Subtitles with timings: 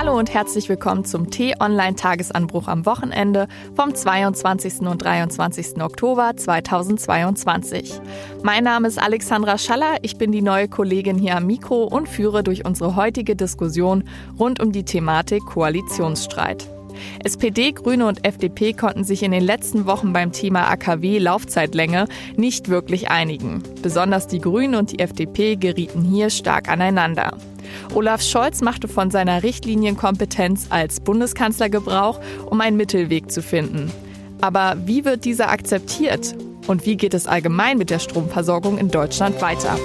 [0.00, 4.82] Hallo und herzlich willkommen zum T-Online-Tagesanbruch am Wochenende vom 22.
[4.82, 5.82] und 23.
[5.82, 8.00] Oktober 2022.
[8.44, 12.44] Mein Name ist Alexandra Schaller, ich bin die neue Kollegin hier am Mikro und führe
[12.44, 14.04] durch unsere heutige Diskussion
[14.38, 16.77] rund um die Thematik Koalitionsstreit.
[17.24, 22.06] SPD, Grüne und FDP konnten sich in den letzten Wochen beim Thema AKW Laufzeitlänge
[22.36, 23.62] nicht wirklich einigen.
[23.82, 27.36] Besonders die Grünen und die FDP gerieten hier stark aneinander.
[27.94, 33.90] Olaf Scholz machte von seiner Richtlinienkompetenz als Bundeskanzler Gebrauch, um einen Mittelweg zu finden.
[34.40, 36.34] Aber wie wird dieser akzeptiert?
[36.66, 39.78] Und wie geht es allgemein mit der Stromversorgung in Deutschland weiter?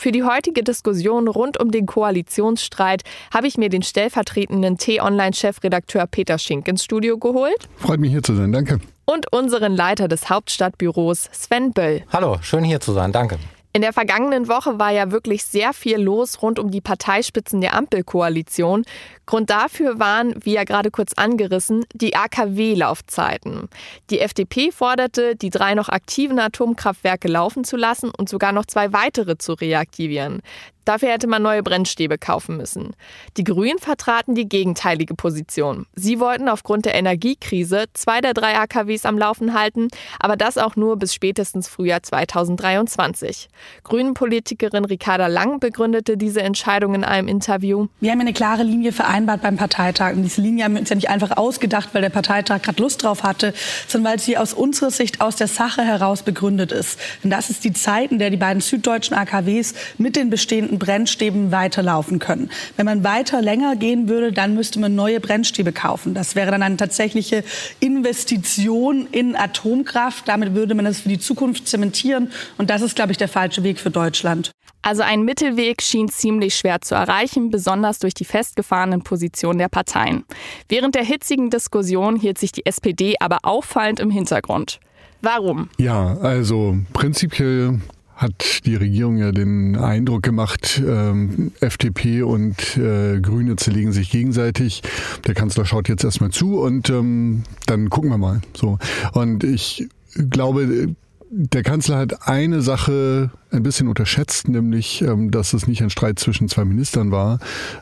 [0.00, 3.02] Für die heutige Diskussion rund um den Koalitionsstreit
[3.34, 7.68] habe ich mir den stellvertretenden T-Online-Chefredakteur Peter Schink ins Studio geholt.
[7.76, 8.80] Freut mich hier zu sein, danke.
[9.04, 12.02] Und unseren Leiter des Hauptstadtbüros Sven Böll.
[12.10, 13.38] Hallo, schön hier zu sein, danke.
[13.72, 17.74] In der vergangenen Woche war ja wirklich sehr viel los rund um die Parteispitzen der
[17.74, 18.84] Ampelkoalition.
[19.26, 23.68] Grund dafür waren, wie ja gerade kurz angerissen, die AKW-Laufzeiten.
[24.10, 28.92] Die FDP forderte, die drei noch aktiven Atomkraftwerke laufen zu lassen und sogar noch zwei
[28.92, 30.42] weitere zu reaktivieren.
[30.90, 32.96] Dafür hätte man neue Brennstäbe kaufen müssen.
[33.36, 35.86] Die Grünen vertraten die gegenteilige Position.
[35.94, 39.86] Sie wollten aufgrund der Energiekrise zwei der drei AKWs am Laufen halten,
[40.18, 43.48] aber das auch nur bis spätestens Frühjahr 2023.
[43.84, 47.86] Grünen-Politikerin Ricarda Lang begründete diese Entscheidung in einem Interview.
[48.00, 50.14] Wir haben eine klare Linie vereinbart beim Parteitag.
[50.14, 53.04] Und diese Linie haben wir uns ja nicht einfach ausgedacht, weil der Parteitag gerade Lust
[53.04, 53.54] drauf hatte,
[53.86, 56.98] sondern weil sie aus unserer Sicht aus der Sache heraus begründet ist.
[57.22, 61.52] Und das ist die Zeit, in der die beiden süddeutschen AKWs mit den bestehenden Brennstäben
[61.52, 62.50] weiterlaufen können.
[62.76, 66.14] Wenn man weiter länger gehen würde, dann müsste man neue Brennstäbe kaufen.
[66.14, 67.44] Das wäre dann eine tatsächliche
[67.78, 70.26] Investition in Atomkraft.
[70.26, 72.32] Damit würde man es für die Zukunft zementieren.
[72.58, 74.50] Und das ist, glaube ich, der falsche Weg für Deutschland.
[74.82, 80.24] Also ein Mittelweg schien ziemlich schwer zu erreichen, besonders durch die festgefahrenen Positionen der Parteien.
[80.68, 84.80] Während der hitzigen Diskussion hielt sich die SPD aber auffallend im Hintergrund.
[85.20, 85.68] Warum?
[85.76, 87.78] Ja, also prinzipiell
[88.20, 94.82] hat die Regierung ja den Eindruck gemacht, ähm, FDP und äh, Grüne zerlegen sich gegenseitig.
[95.26, 98.42] Der Kanzler schaut jetzt erstmal zu und ähm, dann gucken wir mal.
[98.54, 98.78] So.
[99.14, 100.94] Und ich glaube,
[101.30, 106.18] der Kanzler hat eine Sache ein bisschen unterschätzt, nämlich, ähm, dass es nicht ein Streit
[106.18, 107.38] zwischen zwei Ministern war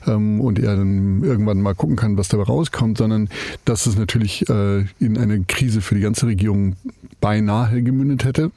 [0.07, 3.29] ähm, und er dann irgendwann mal gucken kann, was dabei rauskommt, sondern
[3.65, 6.77] dass es natürlich äh, in eine Krise für die ganze Regierung
[7.21, 8.53] beinahe gemündet hätte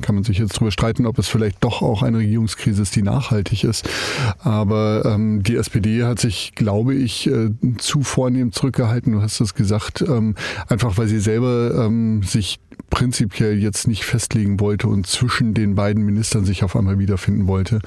[0.00, 3.02] kann man sich jetzt darüber streiten, ob es vielleicht doch auch eine Regierungskrise ist, die
[3.02, 3.88] nachhaltig ist.
[4.38, 9.12] Aber ähm, die SPD hat sich, glaube ich, äh, zu vornehm zurückgehalten.
[9.12, 10.34] Du hast es gesagt, ähm,
[10.68, 12.60] einfach weil sie selber ähm, sich
[12.90, 17.80] prinzipiell jetzt nicht festlegen wollte und zwischen den beiden Ministern sich auf einmal wiederfinden wollte.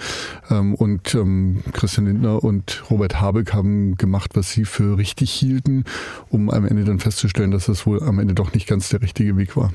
[0.50, 5.84] Ähm, und ähm, Christian Lindner und Robert Habeck haben gemacht, was sie für richtig hielten,
[6.30, 9.38] um am Ende dann festzustellen, dass das wohl am Ende doch nicht ganz der richtige
[9.38, 9.74] Weg war.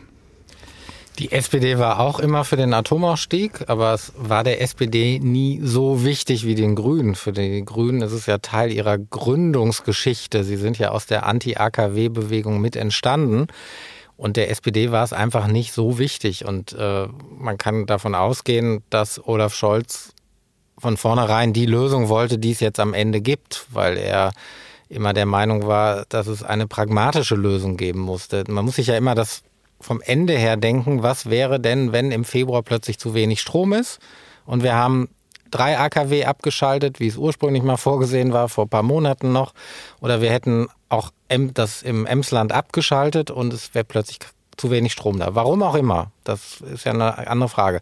[1.18, 6.04] Die SPD war auch immer für den Atomausstieg, aber es war der SPD nie so
[6.04, 7.16] wichtig wie den Grünen.
[7.16, 10.44] Für die Grünen ist es ja Teil ihrer Gründungsgeschichte.
[10.44, 13.48] Sie sind ja aus der Anti-AKW-Bewegung mit entstanden.
[14.16, 16.44] Und der SPD war es einfach nicht so wichtig.
[16.44, 20.12] Und äh, man kann davon ausgehen, dass Olaf Scholz
[20.78, 24.30] von vornherein die Lösung wollte, die es jetzt am Ende gibt, weil er
[24.88, 28.44] immer der Meinung war, dass es eine pragmatische Lösung geben musste.
[28.46, 29.42] Man muss sich ja immer das
[29.80, 34.00] vom Ende her denken, was wäre denn, wenn im Februar plötzlich zu wenig Strom ist
[34.44, 35.08] und wir haben
[35.50, 39.54] drei AKW abgeschaltet, wie es ursprünglich mal vorgesehen war, vor ein paar Monaten noch.
[40.00, 41.10] Oder wir hätten auch
[41.54, 44.18] das im Emsland abgeschaltet und es wäre plötzlich
[44.56, 45.34] zu wenig Strom da.
[45.34, 47.80] Warum auch immer, das ist ja eine andere Frage.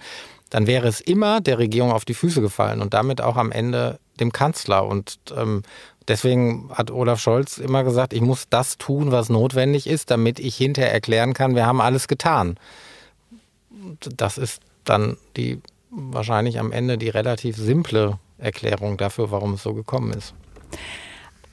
[0.51, 3.99] Dann wäre es immer der Regierung auf die Füße gefallen und damit auch am Ende
[4.21, 4.87] dem Kanzler.
[4.87, 5.63] Und ähm,
[6.09, 10.57] Deswegen hat Olaf Scholz immer gesagt, ich muss das tun, was notwendig ist, damit ich
[10.57, 12.59] hinterher erklären kann, wir haben alles getan.
[14.01, 19.75] Das ist dann die wahrscheinlich am Ende die relativ simple Erklärung dafür, warum es so
[19.75, 20.35] gekommen ist.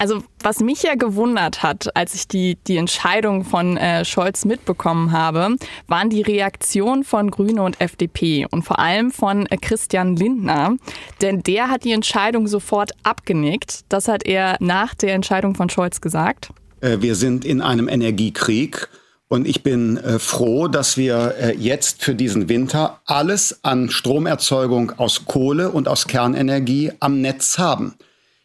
[0.03, 5.13] Also was mich ja gewundert hat, als ich die, die Entscheidung von äh, Scholz mitbekommen
[5.13, 5.55] habe,
[5.87, 10.75] waren die Reaktionen von Grüne und FDP und vor allem von äh, Christian Lindner.
[11.21, 13.85] Denn der hat die Entscheidung sofort abgenickt.
[13.87, 16.49] Das hat er nach der Entscheidung von Scholz gesagt.
[16.81, 18.89] Äh, wir sind in einem Energiekrieg.
[19.29, 24.91] Und ich bin äh, froh, dass wir äh, jetzt für diesen Winter alles an Stromerzeugung
[24.99, 27.95] aus Kohle und aus Kernenergie am Netz haben.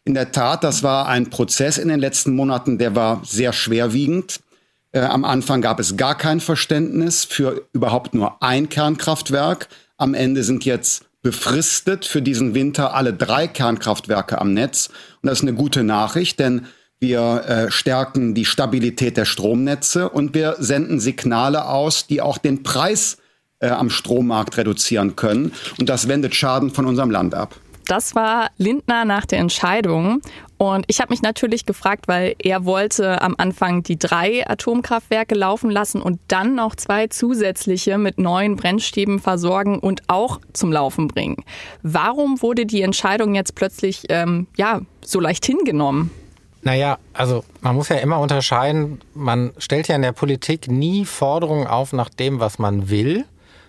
[0.09, 4.41] In der Tat, das war ein Prozess in den letzten Monaten, der war sehr schwerwiegend.
[4.93, 9.69] Äh, am Anfang gab es gar kein Verständnis für überhaupt nur ein Kernkraftwerk.
[9.99, 14.89] Am Ende sind jetzt befristet für diesen Winter alle drei Kernkraftwerke am Netz.
[15.21, 16.65] Und das ist eine gute Nachricht, denn
[16.99, 22.63] wir äh, stärken die Stabilität der Stromnetze und wir senden Signale aus, die auch den
[22.63, 23.19] Preis
[23.59, 25.53] äh, am Strommarkt reduzieren können.
[25.79, 27.57] Und das wendet Schaden von unserem Land ab.
[27.89, 30.21] Das war Lindner nach der Entscheidung.
[30.59, 35.71] Und ich habe mich natürlich gefragt, weil er wollte am Anfang die drei Atomkraftwerke laufen
[35.71, 41.45] lassen und dann noch zwei zusätzliche mit neuen Brennstäben versorgen und auch zum Laufen bringen.
[41.83, 46.11] Warum wurde die Entscheidung jetzt plötzlich ähm, ja, so leicht hingenommen?
[46.63, 51.67] Naja, also man muss ja immer unterscheiden, man stellt ja in der Politik nie Forderungen
[51.67, 53.25] auf nach dem, was man will,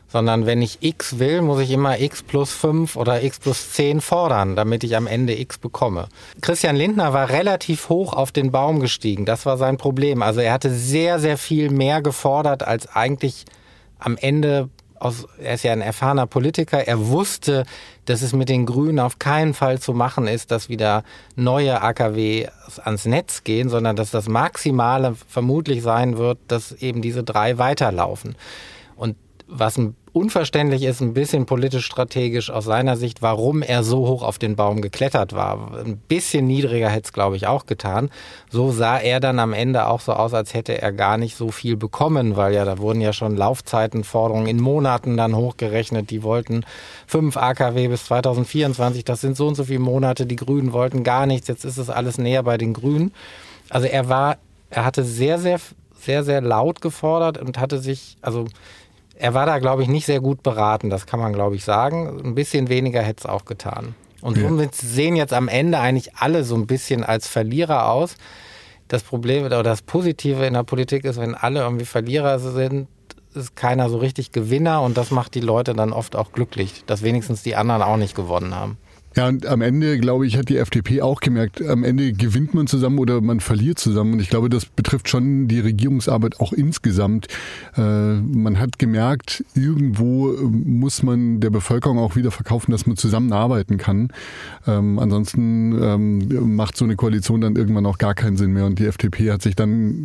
[0.10, 4.02] sondern wenn ich X will, muss ich immer X plus 5 oder X plus 10
[4.02, 6.10] fordern, damit ich am Ende X bekomme.
[6.42, 9.26] Christian Lindner war relativ hoch auf den Baum gestiegen.
[9.26, 10.22] Das war sein Problem.
[10.22, 13.46] Also er hatte sehr, sehr viel mehr gefordert, als eigentlich
[14.00, 14.70] am Ende
[15.00, 17.64] aus, er ist ja ein erfahrener Politiker, er wusste,
[18.06, 21.04] dass es mit den Grünen auf keinen Fall zu machen ist, dass wieder
[21.36, 22.48] neue AKW
[22.84, 28.36] ans Netz gehen, sondern dass das Maximale vermutlich sein wird, dass eben diese drei weiterlaufen.
[29.52, 29.78] Was
[30.12, 34.56] unverständlich ist, ein bisschen politisch strategisch aus seiner Sicht, warum er so hoch auf den
[34.56, 35.74] Baum geklettert war.
[35.76, 38.10] Ein bisschen niedriger hätte es, glaube ich, auch getan.
[38.50, 41.50] So sah er dann am Ende auch so aus, als hätte er gar nicht so
[41.52, 46.10] viel bekommen, weil ja, da wurden ja schon Laufzeitenforderungen in Monaten dann hochgerechnet.
[46.10, 46.66] Die wollten
[47.08, 49.06] fünf AKW bis 2024.
[49.06, 50.26] Das sind so und so viele Monate.
[50.26, 51.48] Die Grünen wollten gar nichts.
[51.48, 53.14] Jetzt ist es alles näher bei den Grünen.
[53.70, 54.38] Also er war,
[54.70, 55.60] er hatte sehr, sehr,
[56.00, 58.46] sehr, sehr laut gefordert und hatte sich, also
[59.20, 62.22] er war da, glaube ich, nicht sehr gut beraten, das kann man, glaube ich, sagen.
[62.24, 63.94] Ein bisschen weniger hätte es auch getan.
[64.22, 64.48] Und ja.
[64.48, 68.16] somit sehen jetzt am Ende eigentlich alle so ein bisschen als Verlierer aus.
[68.88, 72.88] Das Problem oder das Positive in der Politik ist, wenn alle irgendwie Verlierer sind,
[73.36, 77.04] ist keiner so richtig Gewinner und das macht die Leute dann oft auch glücklich, dass
[77.04, 78.78] wenigstens die anderen auch nicht gewonnen haben.
[79.16, 82.68] Ja, und am Ende, glaube ich, hat die FDP auch gemerkt, am Ende gewinnt man
[82.68, 84.14] zusammen oder man verliert zusammen.
[84.14, 87.28] Und ich glaube, das betrifft schon die Regierungsarbeit auch insgesamt.
[87.76, 93.78] Äh, man hat gemerkt, irgendwo muss man der Bevölkerung auch wieder verkaufen, dass man zusammenarbeiten
[93.78, 94.10] kann.
[94.68, 98.66] Ähm, ansonsten ähm, macht so eine Koalition dann irgendwann auch gar keinen Sinn mehr.
[98.66, 100.04] Und die FDP hat sich dann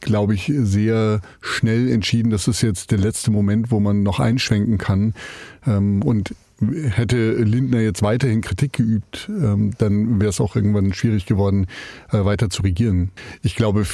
[0.00, 4.76] glaube ich, sehr schnell entschieden, das ist jetzt der letzte Moment, wo man noch einschwenken
[4.76, 5.14] kann.
[5.66, 6.34] Ähm, und
[6.72, 11.66] hätte Lindner jetzt weiterhin Kritik geübt, ähm, dann wäre es auch irgendwann schwierig geworden,
[12.10, 13.10] äh, weiter zu regieren.
[13.42, 13.86] Ich glaube,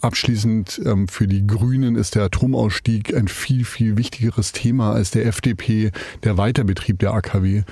[0.00, 5.26] abschließend ähm, für die Grünen ist der Atomausstieg ein viel, viel wichtigeres Thema als der
[5.26, 5.90] FDP,
[6.22, 7.62] der Weiterbetrieb der AKW.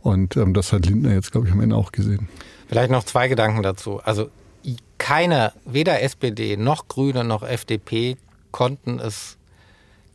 [0.00, 2.28] Und ähm, das hat Lindner jetzt, glaube ich, am Ende auch gesehen.
[2.68, 4.00] Vielleicht noch zwei Gedanken dazu.
[4.00, 4.30] Also
[4.98, 8.16] keiner, weder SPD noch Grüne noch FDP
[8.50, 9.37] konnten es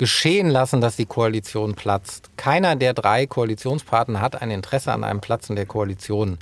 [0.03, 2.29] geschehen lassen, dass die Koalition platzt.
[2.35, 6.39] Keiner der drei Koalitionspartner hat ein Interesse an einem Platzen der Koalition.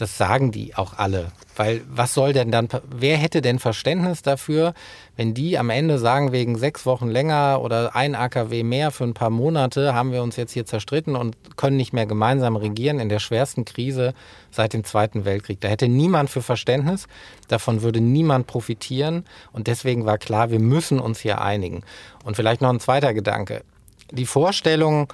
[0.00, 1.30] Das sagen die auch alle.
[1.56, 4.72] Weil was soll denn dann, wer hätte denn Verständnis dafür,
[5.16, 9.12] wenn die am Ende sagen, wegen sechs Wochen länger oder ein AKW mehr für ein
[9.12, 13.10] paar Monate haben wir uns jetzt hier zerstritten und können nicht mehr gemeinsam regieren in
[13.10, 14.14] der schwersten Krise
[14.50, 15.60] seit dem Zweiten Weltkrieg.
[15.60, 17.06] Da hätte niemand für Verständnis,
[17.48, 21.82] davon würde niemand profitieren und deswegen war klar, wir müssen uns hier einigen.
[22.24, 23.64] Und vielleicht noch ein zweiter Gedanke.
[24.10, 25.12] Die Vorstellung,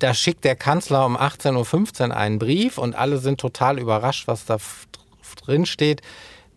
[0.00, 4.46] da schickt der Kanzler um 18.15 Uhr einen Brief und alle sind total überrascht, was
[4.46, 4.56] da
[5.44, 6.00] drin steht.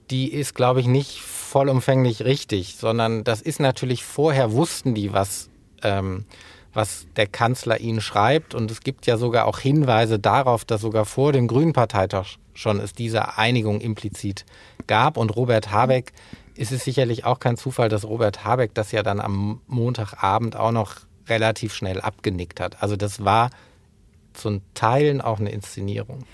[0.10, 5.50] Die ist, glaube ich, nicht vollumfänglich richtig, sondern das ist natürlich vorher wussten die, was,
[5.84, 6.26] ähm,
[6.74, 8.56] was der Kanzler ihnen schreibt.
[8.56, 12.80] Und es gibt ja sogar auch Hinweise darauf, dass sogar vor dem Grünen Parteitag schon
[12.80, 14.46] es diese Einigung implizit
[14.88, 15.18] gab.
[15.18, 16.14] Und Robert Habeck
[16.56, 20.72] ist es sicherlich auch kein Zufall, dass Robert Habeck das ja dann am Montagabend auch
[20.72, 20.96] noch
[21.28, 22.82] relativ schnell abgenickt hat.
[22.82, 23.50] Also das war
[24.34, 26.26] zum Teilen auch eine Inszenierung.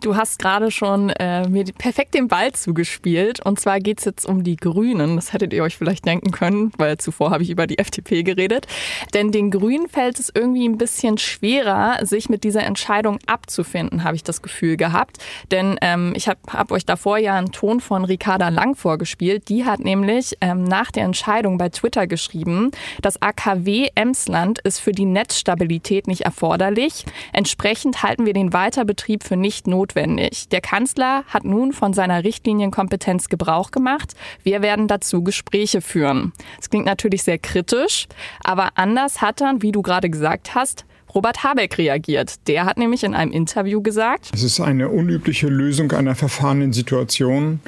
[0.00, 3.44] Du hast gerade schon äh, mir perfekt den Ball zugespielt.
[3.44, 5.16] Und zwar geht es jetzt um die Grünen.
[5.16, 8.66] Das hättet ihr euch vielleicht denken können, weil zuvor habe ich über die FDP geredet.
[9.12, 14.14] Denn den Grünen fällt es irgendwie ein bisschen schwerer, sich mit dieser Entscheidung abzufinden, habe
[14.14, 15.18] ich das Gefühl gehabt.
[15.50, 19.48] Denn ähm, ich habe hab euch davor ja einen Ton von Ricarda Lang vorgespielt.
[19.48, 22.70] Die hat nämlich ähm, nach der Entscheidung bei Twitter geschrieben,
[23.02, 27.04] das AKW Emsland ist für die Netzstabilität nicht erforderlich.
[27.32, 30.48] Entsprechend halten wir den Weiterbetrieb für nicht notwendig notwendig.
[30.48, 34.14] Der Kanzler hat nun von seiner Richtlinienkompetenz Gebrauch gemacht.
[34.42, 36.32] Wir werden dazu Gespräche führen.
[36.56, 38.06] Das klingt natürlich sehr kritisch,
[38.42, 42.46] aber anders hat dann, wie du gerade gesagt hast, Robert Habeck reagiert.
[42.48, 47.60] Der hat nämlich in einem Interview gesagt, es ist eine unübliche Lösung einer verfahrenen Situation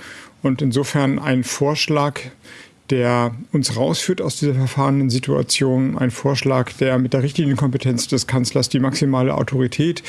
[0.42, 2.20] und insofern ein Vorschlag,
[2.90, 5.96] der uns rausführt aus dieser verfahrenen Situation.
[5.96, 10.02] Ein Vorschlag, der mit der richtigen Kompetenz des Kanzlers die maximale Autorität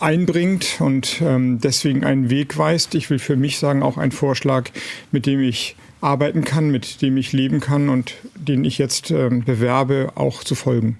[0.00, 2.94] einbringt und ähm, deswegen einen Weg weist.
[2.94, 4.70] Ich will für mich sagen, auch ein Vorschlag,
[5.12, 9.44] mit dem ich arbeiten kann, mit dem ich leben kann und den ich jetzt ähm,
[9.44, 10.98] bewerbe, auch zu folgen.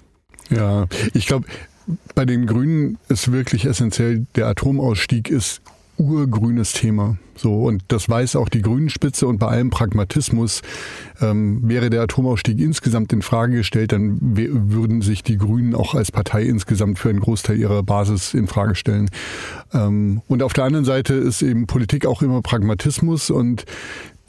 [0.49, 1.47] Ja, ich glaube,
[2.15, 5.61] bei den Grünen ist wirklich essentiell, der Atomausstieg ist
[5.97, 7.17] urgrünes Thema.
[7.37, 10.61] So, und das weiß auch die Grünen-Spitze und bei allem Pragmatismus
[11.21, 16.11] ähm, wäre der Atomausstieg insgesamt in Frage gestellt, dann würden sich die Grünen auch als
[16.11, 19.09] Partei insgesamt für einen Großteil ihrer Basis in Frage stellen.
[19.73, 23.65] Ähm, und auf der anderen Seite ist eben Politik auch immer Pragmatismus und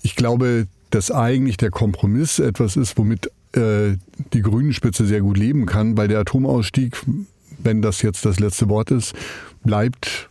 [0.03, 3.97] ich glaube, dass eigentlich der Kompromiss etwas ist, womit äh,
[4.33, 6.97] die Grünen-Spitze sehr gut leben kann, weil der Atomausstieg,
[7.59, 9.15] wenn das jetzt das letzte Wort ist,
[9.65, 10.29] bleibt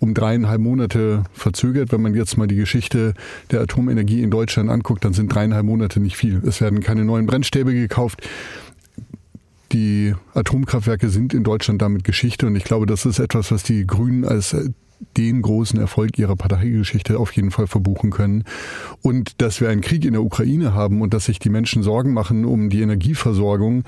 [0.00, 1.92] um dreieinhalb Monate verzögert.
[1.92, 3.14] Wenn man jetzt mal die Geschichte
[3.50, 6.42] der Atomenergie in Deutschland anguckt, dann sind dreieinhalb Monate nicht viel.
[6.46, 8.26] Es werden keine neuen Brennstäbe gekauft.
[9.72, 13.86] Die Atomkraftwerke sind in Deutschland damit Geschichte und ich glaube, das ist etwas, was die
[13.86, 14.56] Grünen als
[15.16, 18.44] den großen Erfolg ihrer Parteigeschichte auf jeden Fall verbuchen können.
[19.02, 22.12] Und dass wir einen Krieg in der Ukraine haben und dass sich die Menschen Sorgen
[22.12, 23.84] machen um die Energieversorgung,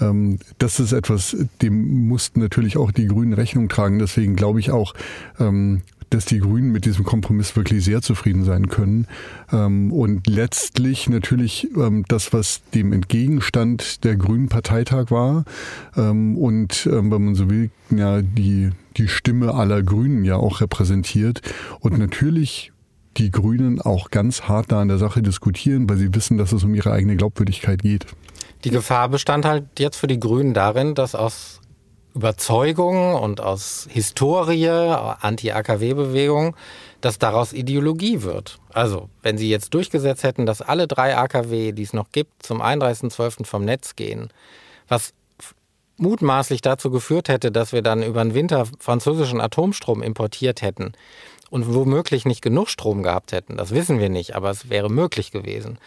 [0.00, 3.98] ähm, das ist etwas, dem mussten natürlich auch die Grünen Rechnung tragen.
[3.98, 4.94] Deswegen glaube ich auch,
[5.38, 5.82] ähm,
[6.14, 9.06] dass die Grünen mit diesem Kompromiss wirklich sehr zufrieden sein können.
[9.52, 15.44] Ähm, und letztlich natürlich ähm, das, was dem Entgegenstand der Grünen Parteitag war.
[15.96, 21.40] Ähm, und wenn man so will, ja, die, die Stimme aller Grünen ja auch repräsentiert.
[21.80, 22.72] Und natürlich
[23.16, 26.64] die Grünen auch ganz hart da an der Sache diskutieren, weil sie wissen, dass es
[26.64, 28.06] um ihre eigene Glaubwürdigkeit geht.
[28.64, 31.60] Die Gefahr bestand halt jetzt für die Grünen darin, dass aus
[32.14, 36.54] Überzeugung und aus Historie, Anti-AKW-Bewegung,
[37.00, 38.58] dass daraus Ideologie wird.
[38.72, 42.62] Also, wenn Sie jetzt durchgesetzt hätten, dass alle drei AKW, die es noch gibt, zum
[42.62, 43.44] 31.12.
[43.46, 44.30] vom Netz gehen,
[44.88, 45.14] was
[45.96, 50.92] mutmaßlich dazu geführt hätte, dass wir dann über den Winter französischen Atomstrom importiert hätten
[51.50, 55.30] und womöglich nicht genug Strom gehabt hätten, das wissen wir nicht, aber es wäre möglich
[55.30, 55.78] gewesen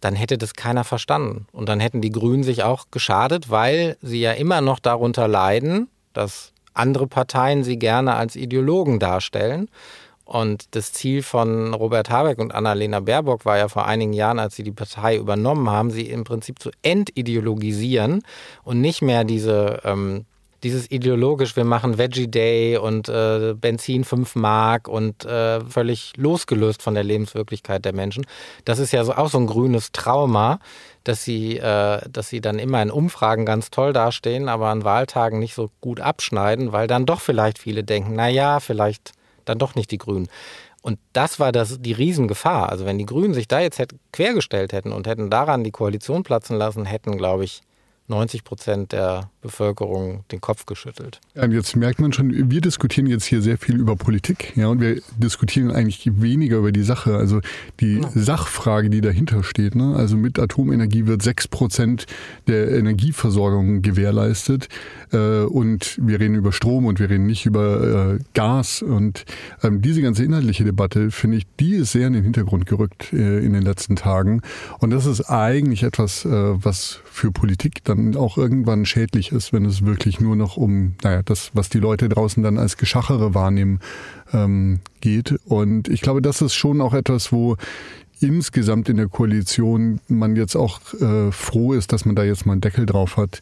[0.00, 1.46] dann hätte das keiner verstanden.
[1.52, 5.88] Und dann hätten die Grünen sich auch geschadet, weil sie ja immer noch darunter leiden,
[6.12, 9.68] dass andere Parteien sie gerne als Ideologen darstellen.
[10.24, 14.54] Und das Ziel von Robert Habeck und Annalena Baerbock war ja vor einigen Jahren, als
[14.54, 18.22] sie die Partei übernommen haben, sie im Prinzip zu entideologisieren
[18.62, 20.26] und nicht mehr diese ähm,
[20.62, 26.82] dieses ideologisch, wir machen Veggie Day und äh, Benzin 5 Mark und äh, völlig losgelöst
[26.82, 28.26] von der Lebenswirklichkeit der Menschen.
[28.64, 30.58] Das ist ja so, auch so ein grünes Trauma,
[31.04, 35.38] dass sie, äh, dass sie dann immer in Umfragen ganz toll dastehen, aber an Wahltagen
[35.38, 39.12] nicht so gut abschneiden, weil dann doch vielleicht viele denken, na ja, vielleicht
[39.46, 40.28] dann doch nicht die Grünen.
[40.82, 42.70] Und das war das, die Riesengefahr.
[42.70, 46.56] Also wenn die Grünen sich da jetzt quergestellt hätten und hätten daran die Koalition platzen
[46.56, 47.60] lassen, hätten, glaube ich,
[48.10, 51.20] 90 Prozent der Bevölkerung den Kopf geschüttelt.
[51.34, 54.66] Ja, und jetzt merkt man schon, wir diskutieren jetzt hier sehr viel über Politik, ja,
[54.66, 57.40] und wir diskutieren eigentlich weniger über die Sache, also
[57.78, 58.10] die ja.
[58.14, 59.74] Sachfrage, die dahinter steht.
[59.74, 59.94] Ne?
[59.96, 62.06] Also mit Atomenergie wird 6 Prozent
[62.48, 64.68] der Energieversorgung gewährleistet
[65.12, 69.24] äh, und wir reden über Strom und wir reden nicht über äh, Gas und
[69.62, 73.38] ähm, diese ganze inhaltliche Debatte, finde ich, die ist sehr in den Hintergrund gerückt äh,
[73.38, 74.42] in den letzten Tagen
[74.80, 79.64] und das ist eigentlich etwas, äh, was für Politik dann auch irgendwann schädlich ist, wenn
[79.64, 83.80] es wirklich nur noch um, naja, das, was die Leute draußen dann als Geschachere wahrnehmen,
[84.32, 85.38] ähm, geht.
[85.44, 87.56] Und ich glaube, das ist schon auch etwas, wo
[88.20, 92.52] insgesamt in der Koalition man jetzt auch äh, froh ist, dass man da jetzt mal
[92.52, 93.40] einen Deckel drauf hat,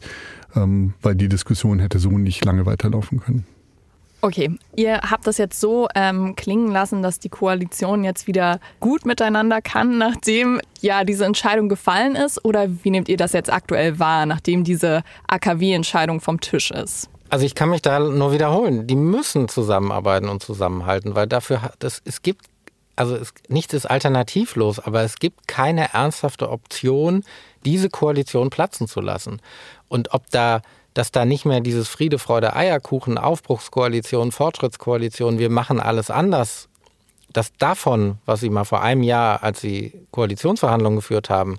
[0.55, 3.45] ähm, weil die Diskussion hätte so nicht lange weiterlaufen können.
[4.21, 9.05] Okay, ihr habt das jetzt so ähm, klingen lassen, dass die Koalition jetzt wieder gut
[9.05, 12.43] miteinander kann, nachdem ja diese Entscheidung gefallen ist?
[12.43, 17.09] Oder wie nehmt ihr das jetzt aktuell wahr, nachdem diese AKW-Entscheidung vom Tisch ist?
[17.29, 18.87] Also ich kann mich da nur wiederholen.
[18.87, 22.45] Die müssen zusammenarbeiten und zusammenhalten, weil dafür das, es gibt
[22.99, 27.23] also es, nichts ist alternativlos, aber es gibt keine ernsthafte Option,
[27.63, 29.41] diese Koalition platzen zu lassen.
[29.87, 30.61] Und ob da
[30.99, 36.67] dass da nicht mehr dieses Friede, Freude, Eierkuchen, Aufbruchskoalition, Fortschrittskoalition, wir machen alles anders,
[37.31, 41.57] dass davon, was sie mal vor einem Jahr, als sie Koalitionsverhandlungen geführt haben,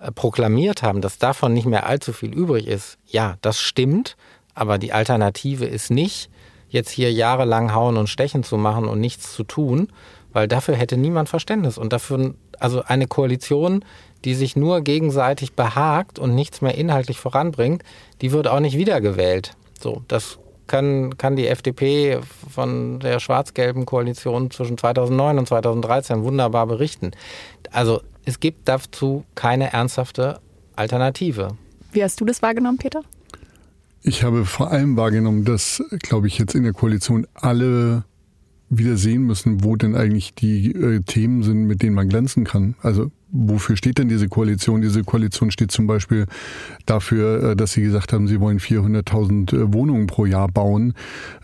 [0.00, 4.18] äh, proklamiert haben, dass davon nicht mehr allzu viel übrig ist, ja, das stimmt,
[4.52, 6.28] aber die Alternative ist nicht,
[6.68, 9.88] jetzt hier jahrelang hauen und stechen zu machen und nichts zu tun,
[10.34, 11.78] weil dafür hätte niemand Verständnis.
[11.78, 13.82] Und dafür, also eine Koalition,
[14.24, 17.82] die sich nur gegenseitig behagt und nichts mehr inhaltlich voranbringt,
[18.20, 19.56] die wird auch nicht wiedergewählt.
[19.80, 22.20] So, das können, kann die FDP
[22.50, 27.12] von der schwarz-gelben Koalition zwischen 2009 und 2013 wunderbar berichten.
[27.70, 30.40] Also es gibt dazu keine ernsthafte
[30.76, 31.56] Alternative.
[31.92, 33.02] Wie hast du das wahrgenommen, Peter?
[34.02, 38.04] Ich habe vor allem wahrgenommen, dass, glaube ich, jetzt in der Koalition alle
[38.70, 42.76] wieder sehen müssen, wo denn eigentlich die äh, Themen sind, mit denen man glänzen kann.
[42.82, 44.80] Also wofür steht denn diese Koalition?
[44.80, 46.26] Diese Koalition steht zum Beispiel
[46.86, 50.94] dafür, äh, dass sie gesagt haben, sie wollen 400.000 äh, Wohnungen pro Jahr bauen,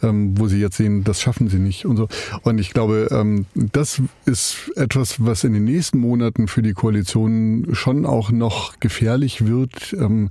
[0.02, 2.08] ähm, wo sie jetzt sehen, das schaffen sie nicht und so.
[2.42, 7.68] Und ich glaube, ähm, das ist etwas, was in den nächsten Monaten für die Koalition
[7.72, 10.30] schon auch noch gefährlich wird, ähm,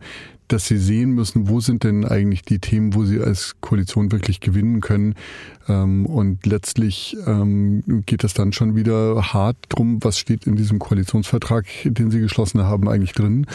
[0.53, 4.39] dass sie sehen müssen, wo sind denn eigentlich die Themen, wo sie als Koalition wirklich
[4.39, 5.15] gewinnen können.
[5.67, 10.77] Ähm, und letztlich ähm, geht es dann schon wieder hart drum, was steht in diesem
[10.77, 13.47] Koalitionsvertrag, den sie geschlossen haben, eigentlich drin.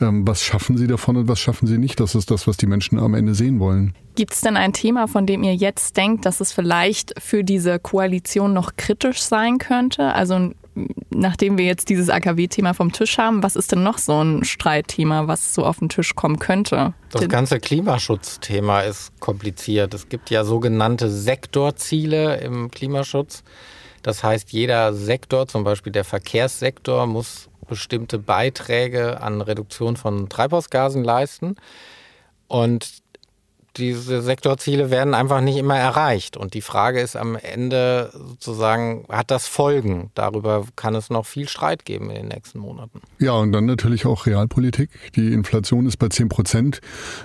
[0.00, 1.98] Ähm, was schaffen sie davon und was schaffen sie nicht?
[2.00, 3.94] Das ist das, was die Menschen am Ende sehen wollen.
[4.14, 7.78] Gibt es denn ein Thema, von dem ihr jetzt denkt, dass es vielleicht für diese
[7.78, 10.12] Koalition noch kritisch sein könnte?
[10.12, 10.52] Also
[11.10, 15.28] nachdem wir jetzt dieses AKW-Thema vom Tisch haben, was ist denn noch so ein Streitthema,
[15.28, 16.94] was so auf den Tisch kommen könnte?
[17.10, 19.92] Das ganze Klimaschutzthema ist kompliziert.
[19.94, 23.42] Es gibt ja sogenannte Sektorziele im Klimaschutz.
[24.02, 31.04] Das heißt, jeder Sektor, zum Beispiel der Verkehrssektor, muss bestimmte Beiträge an Reduktion von Treibhausgasen
[31.04, 31.56] leisten.
[32.48, 33.01] Und
[33.76, 36.36] diese Sektorziele werden einfach nicht immer erreicht.
[36.36, 40.10] Und die Frage ist am Ende sozusagen, hat das Folgen?
[40.14, 43.00] Darüber kann es noch viel Streit geben in den nächsten Monaten.
[43.18, 44.90] Ja, und dann natürlich auch Realpolitik.
[45.16, 46.80] Die Inflation ist bei 10 Prozent.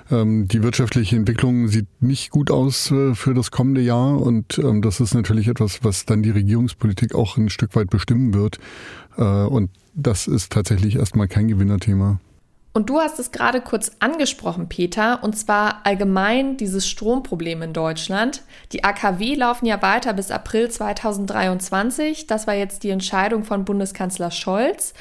[0.09, 4.19] Ähm, die wirtschaftliche Entwicklung sieht nicht gut aus äh, für das kommende Jahr.
[4.19, 8.33] Und ähm, das ist natürlich etwas, was dann die Regierungspolitik auch ein Stück weit bestimmen
[8.33, 8.59] wird.
[9.17, 12.19] Äh, und das ist tatsächlich erstmal kein Gewinnerthema.
[12.77, 18.43] Und du hast es gerade kurz angesprochen, Peter, und zwar allgemein dieses Stromproblem in Deutschland.
[18.71, 22.27] Die AKW laufen ja weiter bis April 2023.
[22.27, 24.93] Das war jetzt die Entscheidung von Bundeskanzler Scholz.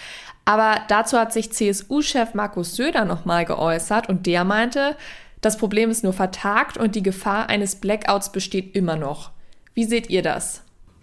[0.47, 4.97] Aber dazu hat sich CSU-Chef Markus Söder nochmal geäußert und der meinte,
[5.42, 9.33] das Problem ist nur vertagt und die Gefahr eines Blackouts besteht immer noch.
[9.75, 10.62] Wie seht ihr das?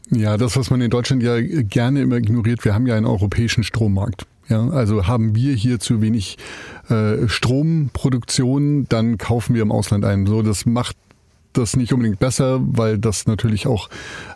[0.10, 3.64] Ja, das, was man in Deutschland ja gerne immer ignoriert, wir haben ja einen europäischen
[3.64, 4.26] Strommarkt.
[4.50, 6.38] Ja, also haben wir hier zu wenig
[6.90, 10.26] äh, Stromproduktion, dann kaufen wir im Ausland ein.
[10.26, 10.98] So, das macht
[11.54, 13.90] das nicht unbedingt besser, weil das natürlich auch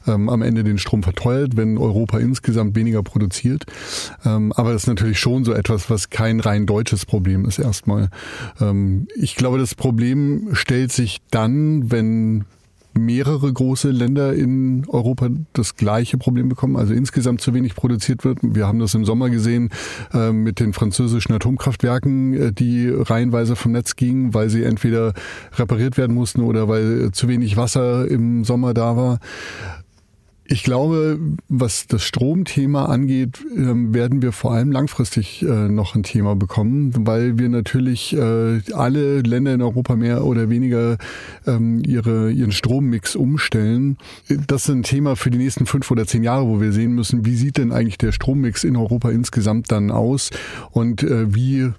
[0.05, 3.65] ähm, am Ende den Strom verteuert, wenn Europa insgesamt weniger produziert.
[4.23, 8.09] Ähm, aber das ist natürlich schon so etwas, was kein rein deutsches Problem ist erstmal.
[8.61, 12.45] Ähm, ich glaube, das Problem stellt sich dann, wenn
[12.97, 18.39] mehrere große Länder in Europa das gleiche Problem bekommen, also insgesamt zu wenig produziert wird.
[18.41, 19.69] Wir haben das im Sommer gesehen
[20.13, 25.13] äh, mit den französischen Atomkraftwerken, äh, die reihenweise vom Netz gingen, weil sie entweder
[25.55, 29.19] repariert werden mussten oder weil zu wenig Wasser im Sommer da war.
[30.49, 36.03] Ich glaube, was das Stromthema angeht, ähm, werden wir vor allem langfristig äh, noch ein
[36.03, 40.97] Thema bekommen, weil wir natürlich äh, alle Länder in Europa mehr oder weniger
[41.45, 43.97] ähm, ihre, ihren Strommix umstellen.
[44.47, 47.25] Das ist ein Thema für die nächsten fünf oder zehn Jahre, wo wir sehen müssen,
[47.25, 50.29] wie sieht denn eigentlich der Strommix in Europa insgesamt dann aus
[50.71, 51.73] und äh, wie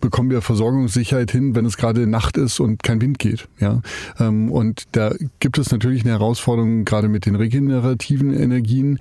[0.00, 3.48] bekommen wir Versorgungssicherheit hin, wenn es gerade Nacht ist und kein Wind geht.
[3.58, 3.82] Ja,
[4.18, 8.98] ähm, und da gibt es natürlich eine Herausforderung gerade mit den regenerativen Energien.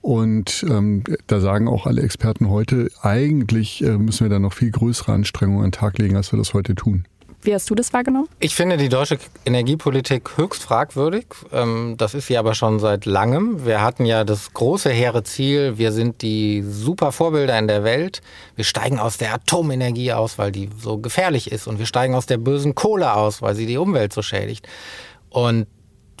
[0.00, 4.72] Und ähm, da sagen auch alle Experten heute, eigentlich äh, müssen wir da noch viel
[4.72, 7.04] größere Anstrengungen an den Tag legen, als wir das heute tun.
[7.44, 8.28] Wie hast du das wahrgenommen?
[8.38, 11.26] Ich finde die deutsche Energiepolitik höchst fragwürdig.
[11.52, 13.66] Ähm, das ist sie aber schon seit langem.
[13.66, 18.22] Wir hatten ja das große hehre Ziel, wir sind die super Vorbilder in der Welt.
[18.54, 21.66] Wir steigen aus der Atomenergie aus, weil die so gefährlich ist.
[21.66, 24.68] Und wir steigen aus der bösen Kohle aus, weil sie die Umwelt so schädigt.
[25.28, 25.66] Und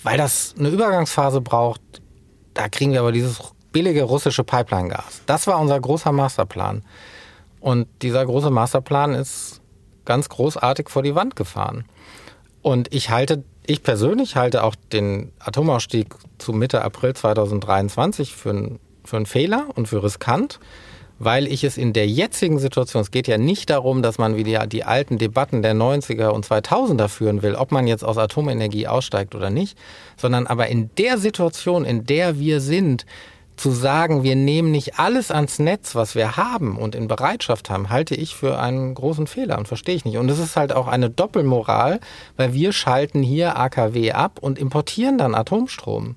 [0.02, 1.80] weil das eine Übergangsphase braucht,
[2.54, 3.38] da kriegen wir aber dieses
[3.70, 5.22] billige russische Pipeline-Gas.
[5.26, 6.82] Das war unser großer Masterplan.
[7.60, 9.61] Und dieser große Masterplan ist
[10.04, 11.84] ganz großartig vor die Wand gefahren.
[12.62, 19.16] Und ich halte, ich persönlich halte auch den Atomausstieg zu Mitte April 2023 für, für
[19.16, 20.60] einen Fehler und für riskant,
[21.18, 24.66] weil ich es in der jetzigen Situation, es geht ja nicht darum, dass man wieder
[24.66, 29.34] die alten Debatten der 90er und 2000er führen will, ob man jetzt aus Atomenergie aussteigt
[29.34, 29.78] oder nicht,
[30.16, 33.06] sondern aber in der Situation, in der wir sind,
[33.62, 37.90] zu sagen, wir nehmen nicht alles ans Netz, was wir haben und in Bereitschaft haben,
[37.90, 40.16] halte ich für einen großen Fehler und verstehe ich nicht.
[40.16, 42.00] Und es ist halt auch eine Doppelmoral,
[42.36, 46.16] weil wir schalten hier AKW ab und importieren dann Atomstrom.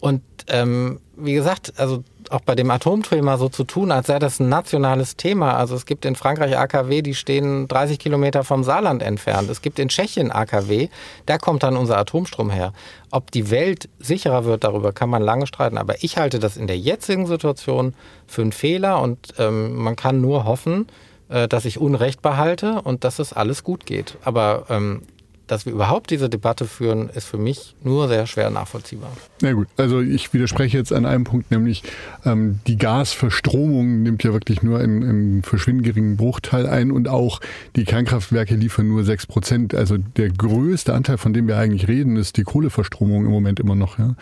[0.00, 4.38] Und ähm, wie gesagt, also auch bei dem Atomthema so zu tun, als sei das
[4.38, 5.56] ein nationales Thema.
[5.56, 9.50] Also es gibt in Frankreich AKW, die stehen 30 Kilometer vom Saarland entfernt.
[9.50, 10.88] Es gibt in Tschechien AKW,
[11.26, 12.72] da kommt dann unser Atomstrom her.
[13.10, 15.78] Ob die Welt sicherer wird, darüber kann man lange streiten.
[15.78, 17.94] Aber ich halte das in der jetzigen Situation
[18.26, 20.86] für einen Fehler und ähm, man kann nur hoffen,
[21.28, 24.16] äh, dass ich Unrecht behalte und dass es alles gut geht.
[24.22, 25.02] Aber ähm,
[25.48, 29.10] dass wir überhaupt diese Debatte führen, ist für mich nur sehr schwer nachvollziehbar.
[29.42, 31.82] Na gut, also ich widerspreche jetzt an einem Punkt, nämlich
[32.24, 37.40] ähm, die Gasverstromung nimmt ja wirklich nur einen, einen verschwindend geringen Bruchteil ein und auch
[37.76, 39.74] die Kernkraftwerke liefern nur sechs Prozent.
[39.74, 43.74] Also der größte Anteil, von dem wir eigentlich reden, ist die Kohleverstromung im Moment immer
[43.74, 43.98] noch.
[43.98, 44.14] Ja?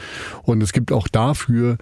[0.43, 1.79] Und es gibt auch dafür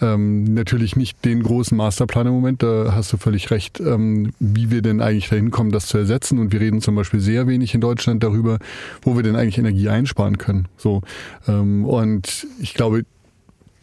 [0.00, 4.70] ähm, natürlich nicht den großen Masterplan im Moment, da hast du völlig recht, ähm, wie
[4.70, 6.38] wir denn eigentlich dahin kommen, das zu ersetzen.
[6.38, 8.58] Und wir reden zum Beispiel sehr wenig in Deutschland darüber,
[9.02, 10.68] wo wir denn eigentlich Energie einsparen können.
[10.76, 11.02] So
[11.48, 13.02] ähm, Und ich glaube,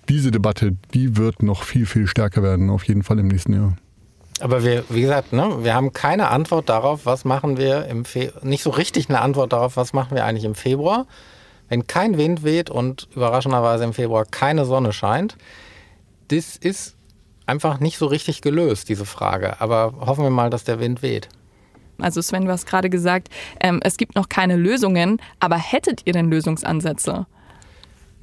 [0.10, 3.76] diese Debatte, die wird noch viel, viel stärker werden, auf jeden Fall im nächsten Jahr.
[4.40, 8.46] Aber wir, wie gesagt, ne, wir haben keine Antwort darauf, was machen wir im Februar,
[8.46, 11.06] nicht so richtig eine Antwort darauf, was machen wir eigentlich im Februar,
[11.70, 15.38] wenn kein Wind weht und überraschenderweise im Februar keine Sonne scheint
[16.28, 16.96] das ist
[17.46, 19.60] einfach nicht so richtig gelöst, diese Frage.
[19.62, 21.30] Aber hoffen wir mal, dass der Wind weht.
[22.00, 26.14] Also Sven, du hast gerade gesagt, ähm, es gibt noch keine Lösungen, aber hättet ihr
[26.14, 27.28] denn Lösungsansätze?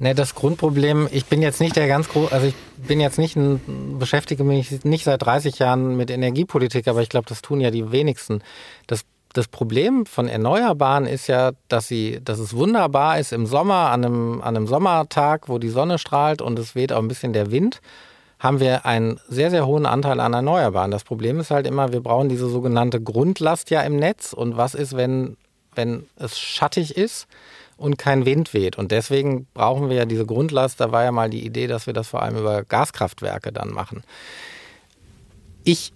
[0.01, 3.35] Ne, das Grundproblem, ich bin jetzt nicht der ganz große, also ich bin jetzt nicht
[3.35, 7.69] ein, beschäftige mich nicht seit 30 Jahren mit Energiepolitik, aber ich glaube, das tun ja
[7.69, 8.41] die wenigsten.
[8.87, 13.89] Das, das Problem von Erneuerbaren ist ja, dass sie, dass es wunderbar ist im Sommer,
[13.91, 17.33] an einem, an einem Sommertag, wo die Sonne strahlt und es weht auch ein bisschen
[17.33, 17.81] der Wind
[18.41, 20.89] haben wir einen sehr, sehr hohen Anteil an Erneuerbaren.
[20.89, 24.33] Das Problem ist halt immer, wir brauchen diese sogenannte Grundlast ja im Netz.
[24.33, 25.37] Und was ist, wenn,
[25.75, 27.27] wenn es schattig ist
[27.77, 28.79] und kein Wind weht?
[28.79, 30.79] Und deswegen brauchen wir ja diese Grundlast.
[30.79, 34.03] Da war ja mal die Idee, dass wir das vor allem über Gaskraftwerke dann machen.
[35.63, 35.93] Ich,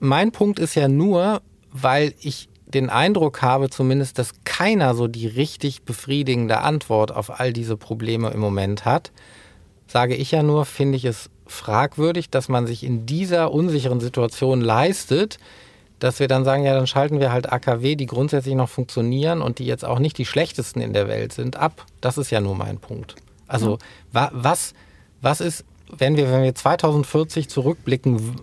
[0.00, 5.26] mein Punkt ist ja nur, weil ich den Eindruck habe zumindest, dass keiner so die
[5.26, 9.10] richtig befriedigende Antwort auf all diese Probleme im Moment hat,
[9.86, 14.60] sage ich ja nur, finde ich es fragwürdig, dass man sich in dieser unsicheren Situation
[14.60, 15.38] leistet,
[15.98, 19.58] dass wir dann sagen, ja, dann schalten wir halt AKW, die grundsätzlich noch funktionieren und
[19.58, 21.86] die jetzt auch nicht die schlechtesten in der Welt sind, ab.
[22.00, 23.16] Das ist ja nur mein Punkt.
[23.46, 23.78] Also ja.
[24.12, 24.74] wa was,
[25.22, 25.64] was ist,
[25.96, 28.36] wenn wir, wenn wir 2040 zurückblicken,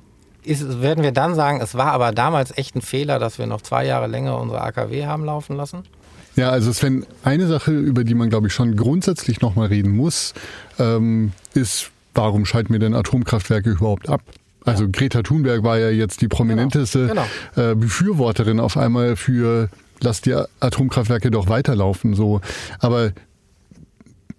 [0.47, 3.61] ist, werden wir dann sagen, es war aber damals echt ein Fehler, dass wir noch
[3.61, 5.83] zwei Jahre länger unsere AKW haben laufen lassen?
[6.35, 10.33] Ja, also Sven, eine Sache, über die man, glaube ich, schon grundsätzlich nochmal reden muss,
[10.79, 14.21] ähm, ist, warum schalten wir denn Atomkraftwerke überhaupt ab?
[14.65, 14.89] Also ja.
[14.91, 17.25] Greta Thunberg war ja jetzt die prominenteste genau.
[17.55, 17.71] Genau.
[17.71, 19.69] Äh, Befürworterin auf einmal für
[20.01, 22.15] lass die Atomkraftwerke doch weiterlaufen.
[22.15, 22.41] So,
[22.79, 23.11] aber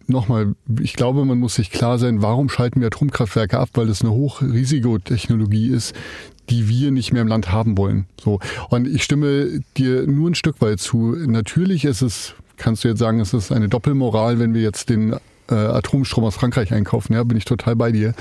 [0.08, 3.70] nochmal, ich glaube, man muss sich klar sein, warum schalten wir Atomkraftwerke ab?
[3.74, 5.94] Weil es eine Hochrisikotechnologie ist,
[6.48, 8.06] die wir nicht mehr im Land haben wollen.
[8.20, 8.40] So.
[8.70, 11.16] Und ich stimme dir nur ein Stück weit zu.
[11.26, 15.16] Natürlich ist es, kannst du jetzt sagen, es ist eine Doppelmoral, wenn wir jetzt den
[15.48, 17.12] äh, Atomstrom aus Frankreich einkaufen.
[17.14, 18.14] Ja, bin ich total bei dir.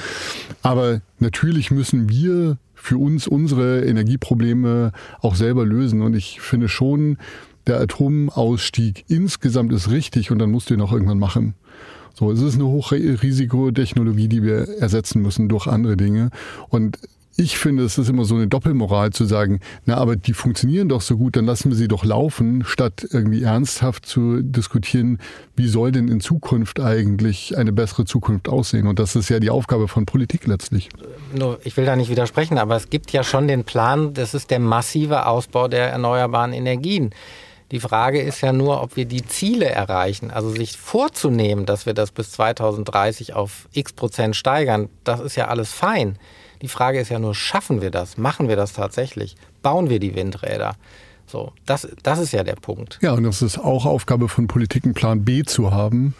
[0.61, 6.01] Aber natürlich müssen wir für uns unsere Energieprobleme auch selber lösen.
[6.01, 7.17] Und ich finde schon,
[7.67, 11.55] der Atomausstieg insgesamt ist richtig und dann musst du ihn auch irgendwann machen.
[12.13, 16.29] So, es ist eine Hochrisikotechnologie, die wir ersetzen müssen durch andere Dinge.
[16.69, 16.97] Und
[17.37, 21.01] ich finde, es ist immer so eine Doppelmoral zu sagen, na, aber die funktionieren doch
[21.01, 25.19] so gut, dann lassen wir sie doch laufen, statt irgendwie ernsthaft zu diskutieren,
[25.57, 28.87] wie soll denn in Zukunft eigentlich eine bessere Zukunft aussehen?
[28.87, 30.87] Und das ist ja die Aufgabe von Politik letztlich.
[31.65, 34.59] Ich will da nicht widersprechen, aber es gibt ja schon den Plan, das ist der
[34.59, 37.09] massive Ausbau der erneuerbaren Energien.
[37.75, 40.31] Die Frage ist ja nur, ob wir die Ziele erreichen.
[40.31, 45.49] Also sich vorzunehmen, dass wir das bis 2030 auf x Prozent steigern, das ist ja
[45.49, 46.17] alles fein.
[46.61, 48.17] Die Frage ist ja nur, schaffen wir das?
[48.17, 49.35] Machen wir das tatsächlich?
[49.61, 50.77] Bauen wir die Windräder?
[51.27, 52.97] So, das, das ist ja der Punkt.
[53.01, 56.15] Ja, und das ist auch Aufgabe von Politik, einen Plan B zu haben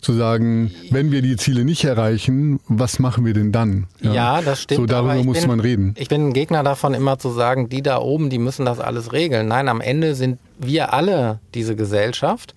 [0.00, 3.86] zu sagen, wenn wir die Ziele nicht erreichen, was machen wir denn dann?
[4.00, 4.80] Ja, ja das stimmt.
[4.80, 5.94] So darüber muss bin, man reden.
[5.98, 9.12] Ich bin ein Gegner davon, immer zu sagen, die da oben, die müssen das alles
[9.12, 9.48] regeln.
[9.48, 12.54] Nein, am Ende sind wir alle diese Gesellschaft.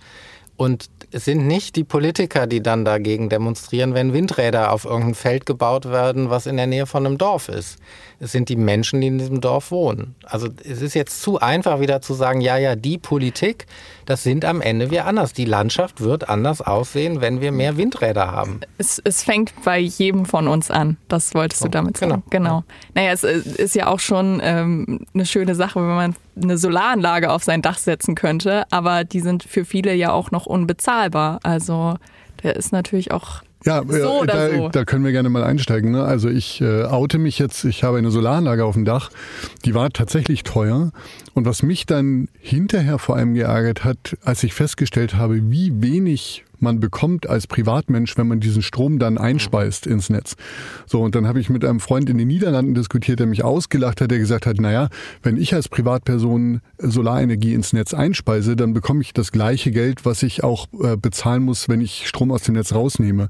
[0.62, 5.48] Und es sind nicht die Politiker, die dann dagegen demonstrieren, wenn Windräder auf irgendein Feld
[5.48, 7.80] gebaut werden, was in der Nähe von einem Dorf ist.
[8.20, 10.14] Es sind die Menschen, die in diesem Dorf wohnen.
[10.24, 13.66] Also es ist jetzt zu einfach wieder zu sagen, ja, ja, die Politik,
[14.06, 15.34] das sind am Ende wir anders.
[15.34, 18.60] Die Landschaft wird anders aussehen, wenn wir mehr Windräder haben.
[18.78, 20.98] Es, es fängt bei jedem von uns an.
[21.08, 22.22] Das wolltest du damit sagen.
[22.30, 22.60] Genau.
[22.60, 22.64] genau.
[22.94, 27.44] Naja, es ist ja auch schon ähm, eine schöne Sache, wenn man eine Solaranlage auf
[27.44, 31.40] sein Dach setzen könnte, aber die sind für viele ja auch noch unbezahlbar.
[31.44, 31.96] Also
[32.42, 34.70] da ist natürlich auch Ja, so da, so.
[34.70, 35.92] da, können wir gerne mal einsteigen.
[35.92, 36.04] Ne?
[36.04, 39.10] Also ich äh, oute mich jetzt, ich habe eine Solaranlage auf dem Dach,
[39.66, 40.92] die war tatsächlich teuer.
[41.34, 46.46] Und was mich dann hinterher vor allem geärgert hat, als ich festgestellt habe, wie wenig
[46.62, 50.36] man bekommt als Privatmensch, wenn man diesen Strom dann einspeist ins Netz.
[50.86, 54.02] So, und dann habe ich mit einem Freund in den Niederlanden diskutiert, der mich ausgelacht
[54.02, 54.90] hat, der gesagt hat, naja,
[55.24, 60.24] wenn ich als Privatperson Solarenergie ins Netz einspeise, dann bekomme ich das gleiche Geld, was
[60.24, 63.30] ich auch äh, bezahlen muss, wenn ich Strom aus dem Netz rausnehme.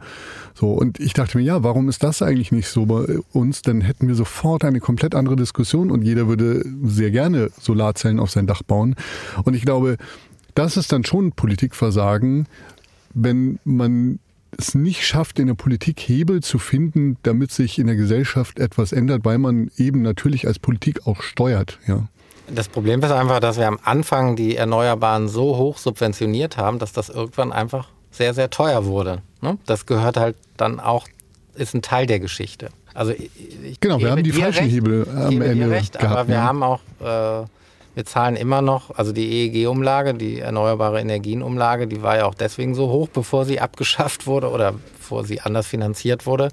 [0.54, 3.62] So, und ich dachte mir, ja, warum ist das eigentlich nicht so bei uns?
[3.62, 8.32] Dann hätten wir sofort eine komplett andere Diskussion und jeder würde sehr gerne Solarzellen auf
[8.32, 8.96] sein Dach bauen.
[9.44, 9.98] Und ich glaube,
[10.56, 12.48] das ist dann schon Politikversagen,
[13.14, 14.20] wenn man
[14.58, 18.92] es nicht schafft, in der Politik Hebel zu finden, damit sich in der Gesellschaft etwas
[18.92, 21.80] ändert, weil man eben natürlich als Politik auch steuert.
[21.88, 22.08] Ja.
[22.54, 26.92] Das Problem ist einfach, dass wir am Anfang die Erneuerbaren so hoch subventioniert haben, dass
[26.92, 29.22] das irgendwann einfach sehr, sehr teuer wurde.
[29.42, 29.58] Ne?
[29.66, 31.08] Das gehört halt dann auch,
[31.56, 32.70] ist ein Teil der Geschichte.
[32.94, 36.12] Also ich genau, wir haben die falschen recht, Hebel am Ende recht, gehabt.
[36.12, 36.44] Aber wir ja.
[36.44, 37.46] haben auch äh,
[37.94, 42.74] wir zahlen immer noch, also die EEG-Umlage, die Erneuerbare Energienumlage, die war ja auch deswegen
[42.74, 46.50] so hoch, bevor sie abgeschafft wurde oder bevor sie anders finanziert wurde,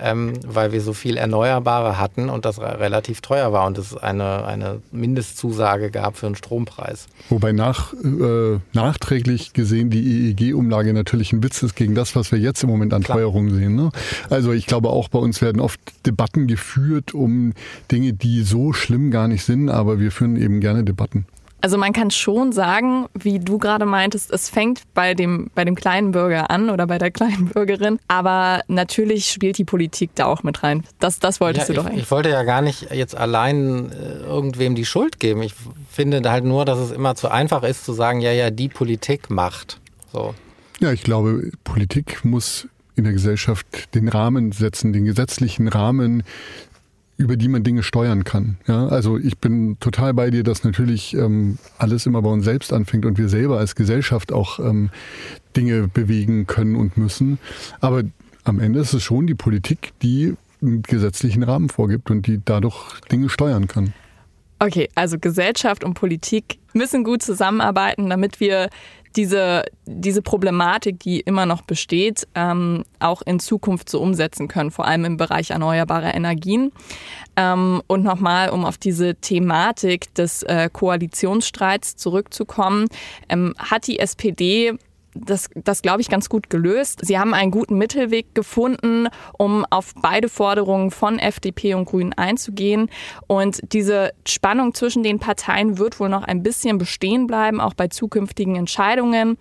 [0.00, 4.44] ähm, weil wir so viel Erneuerbare hatten und das relativ teuer war und es eine,
[4.44, 7.06] eine Mindestzusage gab für einen Strompreis.
[7.28, 12.38] Wobei nach, äh, nachträglich gesehen die EEG-Umlage natürlich ein Witz ist gegen das, was wir
[12.38, 13.18] jetzt im Moment an Klar.
[13.18, 13.76] Teuerung sehen.
[13.76, 13.90] Ne?
[14.30, 17.52] Also ich glaube auch bei uns werden oft Debatten geführt um
[17.90, 21.26] Dinge, die so schlimm gar nicht sind, aber wir führen eben gerne Debatten.
[21.64, 25.74] Also man kann schon sagen, wie du gerade meintest, es fängt bei dem, bei dem
[25.74, 27.98] kleinen Bürger an oder bei der kleinen Bürgerin.
[28.06, 30.84] Aber natürlich spielt die Politik da auch mit rein.
[30.98, 32.02] Das, das wolltest ja, du doch eigentlich.
[32.02, 35.42] Ich wollte ja gar nicht jetzt allein äh, irgendwem die Schuld geben.
[35.42, 35.54] Ich
[35.90, 39.30] finde halt nur, dass es immer zu einfach ist zu sagen, ja, ja, die Politik
[39.30, 39.80] macht.
[40.12, 40.34] So.
[40.80, 46.24] Ja, ich glaube, Politik muss in der Gesellschaft den Rahmen setzen, den gesetzlichen Rahmen,
[47.16, 48.56] über die man Dinge steuern kann.
[48.66, 52.72] Ja, also ich bin total bei dir, dass natürlich ähm, alles immer bei uns selbst
[52.72, 54.90] anfängt und wir selber als Gesellschaft auch ähm,
[55.56, 57.38] Dinge bewegen können und müssen.
[57.80, 58.02] Aber
[58.42, 63.00] am Ende ist es schon die Politik, die einen gesetzlichen Rahmen vorgibt und die dadurch
[63.12, 63.92] Dinge steuern kann.
[64.58, 68.70] Okay, also Gesellschaft und Politik müssen gut zusammenarbeiten, damit wir
[69.16, 74.86] diese, diese Problematik, die immer noch besteht, ähm, auch in Zukunft so umsetzen können, vor
[74.86, 76.72] allem im Bereich erneuerbarer Energien.
[77.36, 82.86] Ähm, und nochmal, um auf diese Thematik des äh, Koalitionsstreits zurückzukommen,
[83.28, 84.72] ähm, hat die SPD
[85.14, 87.00] das, das glaube ich, ganz gut gelöst.
[87.02, 92.90] Sie haben einen guten Mittelweg gefunden, um auf beide Forderungen von FDP und Grünen einzugehen.
[93.26, 97.88] Und diese Spannung zwischen den Parteien wird wohl noch ein bisschen bestehen bleiben, auch bei
[97.88, 99.38] zukünftigen Entscheidungen.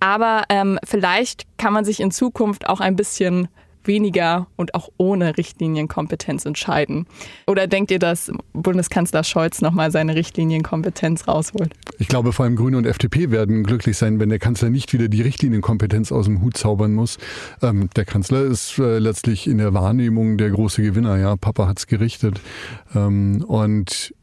[0.00, 3.48] Aber ähm, vielleicht kann man sich in Zukunft auch ein bisschen
[3.84, 7.06] weniger und auch ohne Richtlinienkompetenz entscheiden?
[7.46, 11.72] Oder denkt ihr, dass Bundeskanzler Scholz nochmal seine Richtlinienkompetenz rausholt?
[11.98, 15.08] Ich glaube, vor allem Grüne und FDP werden glücklich sein, wenn der Kanzler nicht wieder
[15.08, 17.18] die Richtlinienkompetenz aus dem Hut zaubern muss.
[17.62, 21.16] Ähm, der Kanzler ist äh, letztlich in der Wahrnehmung der große Gewinner.
[21.18, 22.40] Ja, Papa hat es gerichtet.
[22.94, 24.14] Ähm, und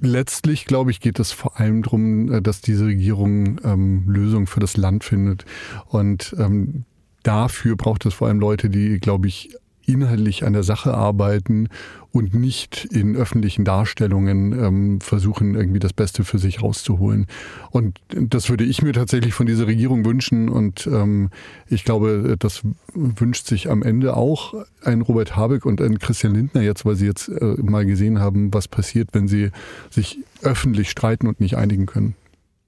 [0.00, 4.60] letztlich, glaube ich, geht es vor allem darum, äh, dass diese Regierung ähm, Lösungen für
[4.60, 5.44] das Land findet.
[5.86, 6.84] Und ähm,
[7.26, 9.50] dafür braucht es vor allem Leute, die, glaube ich,
[9.86, 11.68] inhaltlich an der Sache arbeiten
[12.10, 17.26] und nicht in öffentlichen Darstellungen ähm, versuchen, irgendwie das Beste für sich rauszuholen.
[17.70, 20.48] Und das würde ich mir tatsächlich von dieser Regierung wünschen.
[20.48, 21.30] Und ähm,
[21.68, 22.62] ich glaube, das
[22.94, 27.06] wünscht sich am Ende auch ein Robert Habeck und ein Christian Lindner jetzt, weil sie
[27.06, 29.50] jetzt äh, mal gesehen haben, was passiert, wenn sie
[29.90, 32.16] sich öffentlich streiten und nicht einigen können.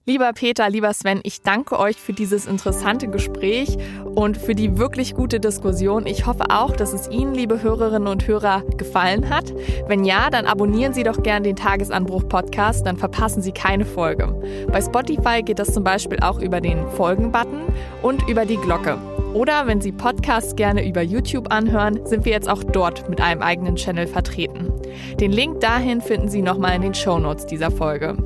[0.08, 3.76] Lieber Peter, lieber Sven, ich danke euch für dieses interessante Gespräch
[4.14, 6.06] und für die wirklich gute Diskussion.
[6.06, 9.52] Ich hoffe auch, dass es Ihnen, liebe Hörerinnen und Hörer, gefallen hat.
[9.86, 14.34] Wenn ja, dann abonnieren Sie doch gern den Tagesanbruch-Podcast, dann verpassen Sie keine Folge.
[14.72, 17.60] Bei Spotify geht das zum Beispiel auch über den Folgen-Button
[18.00, 18.96] und über die Glocke.
[19.34, 23.42] Oder wenn Sie Podcasts gerne über YouTube anhören, sind wir jetzt auch dort mit einem
[23.42, 24.72] eigenen Channel vertreten.
[25.20, 28.16] Den Link dahin finden Sie nochmal in den Show Notes dieser Folge.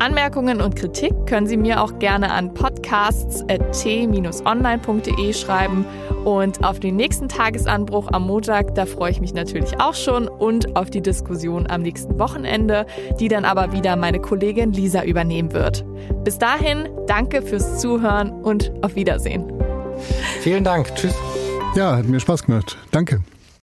[0.00, 5.84] Anmerkungen und Kritik können Sie mir auch gerne an podcasts.t-online.de schreiben.
[6.24, 10.74] Und auf den nächsten Tagesanbruch am Montag, da freue ich mich natürlich auch schon und
[10.76, 12.86] auf die Diskussion am nächsten Wochenende,
[13.18, 15.84] die dann aber wieder meine Kollegin Lisa übernehmen wird.
[16.24, 19.52] Bis dahin, danke fürs Zuhören und auf Wiedersehen.
[20.40, 20.94] Vielen Dank.
[20.94, 21.14] Tschüss.
[21.74, 22.78] Ja, hat mir Spaß gemacht.
[22.90, 23.20] Danke.